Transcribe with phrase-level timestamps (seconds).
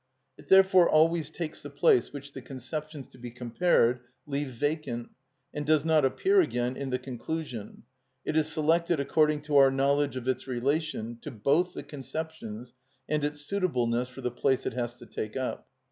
[0.35, 5.11] It therefore always takes the place which the conceptions to be compared leave vacant,
[5.53, 7.83] and does not appear again in the conclusion.
[8.25, 12.73] It is selected according to our knowledge of its relation to both the conceptions
[13.07, 15.67] and its suitableness for the place it has to take up.